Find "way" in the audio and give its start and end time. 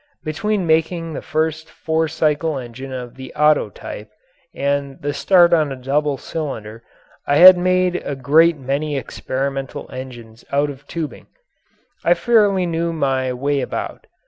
13.31-13.61